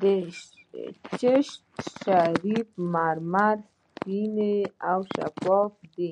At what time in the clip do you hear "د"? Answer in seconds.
0.00-0.02